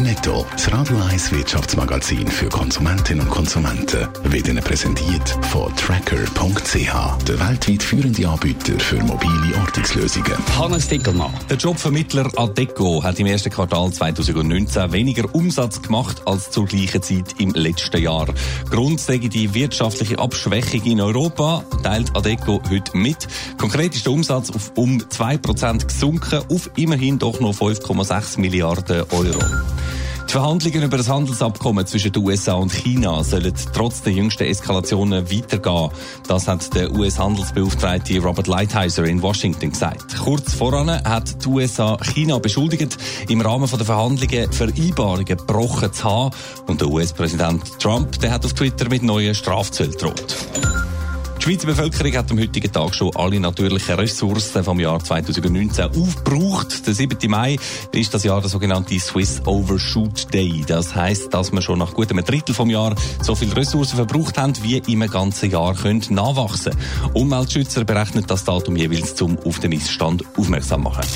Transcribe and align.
Netto, 0.00 0.46
das 0.52 0.72
Radio 0.72 0.96
1 1.10 1.32
Wirtschaftsmagazin 1.32 2.28
für 2.28 2.48
Konsumentinnen 2.48 3.26
und 3.26 3.30
Konsumenten, 3.30 4.08
wird 4.24 4.46
Ihnen 4.46 4.62
präsentiert 4.62 5.28
von 5.50 5.74
Tracker.ch, 5.74 7.24
der 7.26 7.40
weltweit 7.40 7.82
führende 7.82 8.28
Anbieter 8.28 8.78
für 8.78 9.02
mobile 9.02 9.56
Ortungslösungen. 9.60 10.32
Hannes 10.56 10.86
Dickelmann. 10.88 11.32
Der 11.50 11.56
Jobvermittler 11.56 12.30
Adeco 12.36 13.02
hat 13.02 13.18
im 13.18 13.26
ersten 13.26 13.50
Quartal 13.50 13.92
2019 13.92 14.92
weniger 14.92 15.34
Umsatz 15.34 15.82
gemacht 15.82 16.22
als 16.26 16.52
zur 16.52 16.66
gleichen 16.66 17.02
Zeit 17.02 17.34
im 17.38 17.50
letzten 17.54 18.00
Jahr. 18.00 18.26
Grund 18.70 19.00
sei 19.00 19.18
die 19.18 19.52
wirtschaftliche 19.54 20.18
Abschwächung 20.18 20.84
in 20.84 21.00
Europa, 21.00 21.64
teilt 21.82 22.16
Adeco 22.16 22.62
heute 22.70 22.96
mit. 22.96 23.26
Konkret 23.58 23.96
ist 23.96 24.06
der 24.06 24.12
Umsatz 24.12 24.50
auf 24.50 24.72
um 24.76 24.98
2% 24.98 25.86
gesunken, 25.86 26.42
auf 26.50 26.70
immerhin 26.76 27.18
doch 27.18 27.40
noch 27.40 27.54
5,6 27.54 28.38
Milliarden 28.38 29.02
Euro. 29.10 29.40
Die 30.28 30.32
Verhandlungen 30.32 30.82
über 30.82 30.98
das 30.98 31.08
Handelsabkommen 31.08 31.86
zwischen 31.86 32.12
den 32.12 32.22
USA 32.22 32.52
und 32.52 32.70
China 32.70 33.24
sollen 33.24 33.54
trotz 33.72 34.02
der 34.02 34.12
jüngsten 34.12 34.42
Eskalationen 34.42 35.30
weitergehen. 35.32 35.88
Das 36.26 36.46
hat 36.46 36.74
der 36.74 36.92
US-Handelsbeauftragte 36.92 38.20
Robert 38.20 38.46
Lighthizer 38.46 39.04
in 39.04 39.22
Washington 39.22 39.70
gesagt. 39.70 40.18
Kurz 40.18 40.52
voran 40.52 40.90
hat 40.90 41.42
die 41.42 41.48
USA 41.48 41.96
China 42.12 42.38
beschuldigt, 42.40 42.98
im 43.30 43.40
Rahmen 43.40 43.70
der 43.70 43.86
Verhandlungen 43.86 44.52
Vereinbarungen 44.52 45.24
gebrochen 45.24 45.94
zu 45.94 46.04
haben. 46.04 46.36
Und 46.66 46.82
der 46.82 46.88
US-Präsident 46.88 47.78
Trump 47.80 48.20
der 48.20 48.30
hat 48.30 48.44
auf 48.44 48.52
Twitter 48.52 48.90
mit 48.90 49.02
neuen 49.02 49.34
Strafzöllen 49.34 49.92
droht. 49.92 50.36
Die 51.48 51.54
Schweizer 51.54 51.68
Bevölkerung 51.68 52.12
hat 52.12 52.30
am 52.30 52.38
heutigen 52.38 52.70
Tag 52.70 52.94
schon 52.94 53.16
alle 53.16 53.40
natürlichen 53.40 53.94
Ressourcen 53.94 54.62
vom 54.62 54.78
Jahr 54.78 55.02
2019 55.02 55.86
aufgebraucht. 55.86 56.86
Der 56.86 56.92
7. 56.92 57.16
Mai 57.30 57.56
ist 57.90 58.12
das 58.12 58.24
Jahr 58.24 58.42
der 58.42 58.50
sogenannte 58.50 59.00
Swiss 59.00 59.40
Overshoot 59.46 60.34
Day. 60.34 60.62
Das 60.66 60.94
heißt, 60.94 61.32
dass 61.32 61.50
wir 61.50 61.62
schon 61.62 61.78
nach 61.78 61.94
gut 61.94 62.10
einem 62.10 62.22
Drittel 62.22 62.54
vom 62.54 62.68
Jahr 62.68 62.94
so 63.22 63.34
viele 63.34 63.56
Ressourcen 63.56 63.96
verbraucht 63.96 64.36
haben, 64.36 64.52
wie 64.62 64.76
im 64.76 65.00
ganzen 65.10 65.50
Jahr 65.50 65.74
können 65.74 66.04
nachwachsen. 66.10 66.76
Umweltschützer 67.14 67.86
berechnen 67.86 68.26
das 68.26 68.44
Datum 68.44 68.76
jeweils 68.76 69.14
zum 69.14 69.38
auf 69.38 69.58
den 69.58 69.70
Missstand 69.70 70.24
aufmerksam 70.36 70.82
machen. 70.82 71.06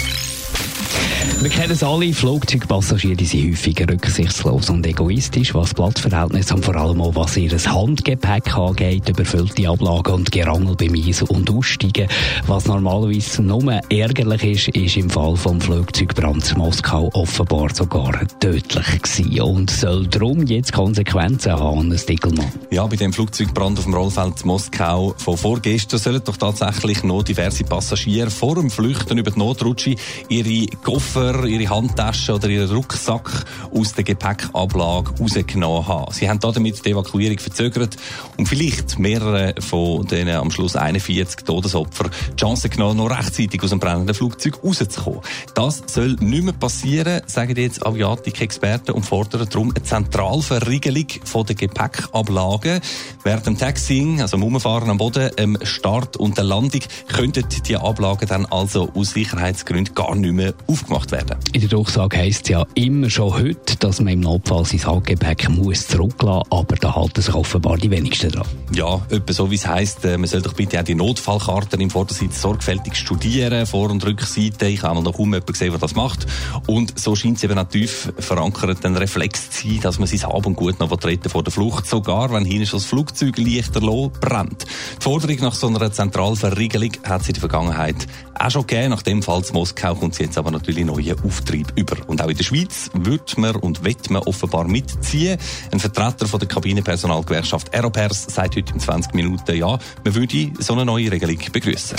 Wir 1.41 1.51
kennen 1.51 1.73
es 1.73 1.83
alle, 1.83 2.13
Flugzeugpassagiere 2.13 3.25
sind 3.25 3.51
häufig 3.51 3.81
rücksichtslos 3.81 4.71
und 4.71 4.87
egoistisch, 4.87 5.55
was 5.55 5.75
Platzverhältnisse 5.75 6.55
und 6.55 6.65
vor 6.65 6.77
allem 6.77 7.01
auch 7.01 7.15
was 7.15 7.37
ihr 7.37 7.51
Handgepäck 7.51 8.57
angeht, 8.57 9.09
überfüllte 9.09 9.69
Ablagen 9.69 10.15
und 10.15 10.31
Gerangel 10.31 10.77
beim 10.77 10.95
Ein- 10.95 11.29
und 11.29 11.51
Aussteigen. 11.51 12.09
Was 12.47 12.67
normalerweise 12.67 13.43
nur 13.43 13.81
ärgerlich 13.89 14.45
ist, 14.45 14.69
ist 14.77 14.97
im 14.97 15.11
Fall 15.11 15.37
vom 15.37 15.61
Flugzeugbrand 15.61 16.45
zu 16.45 16.57
Moskau 16.57 17.11
offenbar 17.15 17.75
sogar 17.75 18.13
tödlich 18.41 19.03
gewesen 19.03 19.41
und 19.41 19.71
soll 19.71 20.07
darum 20.07 20.47
jetzt 20.47 20.73
Konsequenzen 20.73 21.53
haben, 21.53 21.79
Hannes 21.79 22.07
Dickelmann. 22.07 22.53
Ja, 22.71 22.87
bei 22.87 22.97
dem 22.97 23.13
Flugzeugbrand 23.13 23.79
auf 23.79 23.85
dem 23.85 23.95
Rollfeld 23.95 24.39
zu 24.39 24.47
Moskau 24.47 25.15
von 25.17 25.37
vorgestern 25.37 25.99
sollen 25.99 26.23
doch 26.25 26.37
tatsächlich 26.37 27.03
noch 27.03 27.23
diverse 27.23 27.65
Passagiere 27.65 28.31
vor 28.31 28.57
dem 28.57 28.71
Flüchten 28.71 29.19
über 29.19 29.31
die 29.31 29.39
Notrutsche 29.39 29.95
ihre 30.29 30.67
Koffer, 30.83 31.22
ihre 31.23 31.71
Handtasche 31.71 32.35
oder 32.35 32.49
ihren 32.49 32.71
Rucksack 32.71 33.45
aus 33.73 33.95
der 33.95 34.05
Gepäckablage 34.05 35.13
rausgenommen 35.21 35.87
haben. 35.87 36.13
Sie 36.13 36.29
haben 36.29 36.41
damit 36.41 36.85
die 36.85 36.91
Evakuierung 36.91 37.39
verzögert 37.39 37.97
und 38.37 38.47
vielleicht 38.49 38.99
mehrere 38.99 39.55
von 39.61 40.07
den 40.07 40.29
am 40.29 40.51
Schluss 40.51 40.77
41 40.77 41.45
Todesopfer 41.45 42.11
die 42.33 42.37
Chance 42.37 42.69
genommen, 42.69 42.97
noch 42.97 43.11
rechtzeitig 43.11 43.63
aus 43.63 43.71
dem 43.71 43.79
brennenden 43.79 44.15
Flugzeug 44.15 44.59
rauszukommen. 44.65 45.21
Das 45.55 45.83
soll 45.87 46.17
nicht 46.21 46.45
mehr 46.45 46.53
passieren, 46.53 47.23
sagen 47.27 47.57
jetzt 47.57 47.87
Aviatik-Experten 47.87 48.93
und 48.93 49.05
fordern 49.05 49.49
darum 49.49 49.71
eine 49.71 49.83
Zentralverriegelung 49.83 51.07
von 51.25 51.47
der 51.47 51.55
Gepäckablagen. 51.55 52.81
Während 53.23 53.47
dem 53.47 53.59
Taxiing, 53.59 54.21
also 54.21 54.37
dem 54.37 54.45
Umfahren 54.45 54.91
am 54.91 54.99
Boden, 54.99 55.31
dem 55.39 55.59
Start 55.63 56.17
und 56.17 56.37
der 56.37 56.45
Landung, 56.45 56.81
könnten 57.09 57.45
die 57.67 57.77
Ablagen 57.77 58.29
dann 58.29 58.47
also 58.47 58.91
aus 58.95 59.11
Sicherheitsgründen 59.11 59.95
gar 59.95 60.15
nicht 60.15 60.33
mehr 60.33 60.55
aufgemacht 60.67 61.12
werden. 61.13 61.37
In 61.53 61.61
der 61.61 61.71
Durchsage 61.71 62.17
heisst 62.19 62.45
es 62.45 62.49
ja 62.49 62.67
immer 62.75 63.11
schon 63.11 63.35
heute, 63.35 63.77
dass 63.79 64.01
man 64.01 64.15
im 64.15 64.21
Notfall 64.21 64.65
sein 64.65 64.85
Handgepäck 64.85 65.49
muss 65.49 65.87
zurücklassen 65.87 66.43
muss, 66.51 66.59
aber 66.59 66.77
da 66.77 66.95
halten 66.95 67.23
sich 67.23 67.35
offenbar 67.35 67.77
die 67.77 67.91
wenigsten 67.91 68.31
dran. 68.31 68.47
Ja, 68.75 69.01
etwa 69.11 69.33
so 69.33 69.51
wie 69.51 69.57
es 69.57 69.67
heisst, 69.67 70.05
äh, 70.05 70.19
man 70.19 70.27
soll 70.27 70.43
doch 70.43 70.55
bitte 70.55 70.81
auch 70.81 70.85
die 70.85 70.95
Notfallkarten 70.95 71.81
im 71.81 71.91
Vordersitz 71.91 72.41
sorgfältig 72.41 72.97
studieren, 72.97 73.67
Vor- 73.67 73.91
und 73.91 74.05
Rückseite. 74.05 74.67
Ich 74.67 74.83
habe 74.83 75.03
noch 75.03 75.13
kaum 75.13 75.27
jemanden 75.27 75.53
gesehen, 75.53 75.71
der 75.71 75.79
das 75.79 75.95
macht. 75.95 76.27
Und 76.67 76.99
so 76.99 77.15
scheint 77.15 77.37
es 77.37 77.45
eben 77.45 77.59
auch 77.59 77.69
tief 77.69 78.13
verankert, 78.19 78.85
ein 78.85 78.97
Reflex 78.97 79.51
zu 79.51 79.69
sein, 79.69 79.81
dass 79.81 79.99
man 79.99 80.09
sein 80.09 80.23
Hab 80.23 80.47
und 80.47 80.57
Gut 80.57 80.81
noch 80.81 80.91
retten 81.05 81.29
vor 81.29 81.43
der 81.43 81.53
Flucht, 81.53 81.87
sogar 81.87 82.33
wenn 82.33 82.45
hinten 82.45 82.67
schon 82.67 82.79
das 82.79 82.87
Flugzeug 82.87 83.37
leichter 83.39 83.81
brennt. 83.81 84.65
Die 84.99 85.03
Forderung 85.03 85.37
nach 85.41 85.55
so 85.55 85.67
einer 85.69 85.93
Zentralverriegelung 85.93 86.93
hat 87.05 87.23
es 87.23 87.29
in 87.29 87.35
der 87.35 87.41
Vergangenheit 87.41 88.07
auch 88.39 88.51
schon 88.51 88.67
gegeben. 88.67 88.91
Nach 88.91 89.03
dem 89.03 89.23
Fall 89.23 89.45
zu 89.45 89.53
Moskau 89.53 89.95
kommt 89.95 90.15
sie 90.15 90.25
jetzt 90.25 90.39
aber 90.39 90.51
natürlich 90.51 90.85
neuen 91.03 91.25
Auftrieb 91.25 91.73
über. 91.77 91.97
Und 92.07 92.23
auch 92.23 92.29
in 92.29 92.37
der 92.37 92.45
Schweiz 92.45 92.91
wird 92.95 93.37
man 93.39 93.57
und 93.57 93.85
wird 93.85 94.11
man 94.11 94.23
offenbar 94.23 94.67
mitziehen. 94.67 95.39
Ein 95.71 95.81
Vertreter 95.81 96.27
von 96.27 96.41
der 96.41 96.49
Kabinenpersonalgewerkschaft 96.49 97.75
Aeropers 97.75 98.25
sagt 98.29 98.57
heute 98.57 98.73
in 98.73 98.81
20 98.81 99.15
Minuten, 99.15 99.57
ja, 99.57 99.79
man 100.05 100.15
würde 100.15 100.53
so 100.59 100.75
eine 100.75 100.85
neue 100.85 101.11
Regelung 101.11 101.39
begrüßen. 101.53 101.97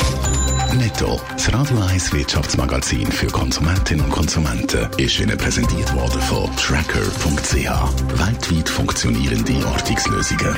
Netto, 0.74 1.20
das 1.32 1.54
Radio 1.54 1.80
1 1.80 2.14
Wirtschaftsmagazin 2.14 3.12
für 3.12 3.28
Konsumentinnen 3.28 4.06
und 4.06 4.12
Konsumenten, 4.12 4.88
ist 4.98 5.20
Ihnen 5.20 5.38
präsentiert 5.38 5.94
worden 5.94 6.22
von 6.22 6.50
Tracker.ch. 6.56 8.20
Weltweit 8.20 8.70
funktionierende 8.70 9.66
Ortungslösungen. 9.68 10.58